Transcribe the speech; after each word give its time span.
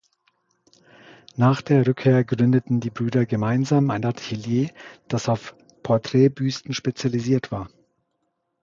Nach 1.35 1.61
der 1.61 1.85
Rückkehr 1.85 2.23
gründeten 2.23 2.79
die 2.79 2.89
Brüder 2.89 3.27
gemeinsam 3.27 3.91
ein 3.91 4.03
Atelier, 4.03 4.71
das 5.07 5.29
auf 5.29 5.55
Porträtbüsten 5.83 6.73
spezialisiert 6.73 7.51
war. 7.51 7.69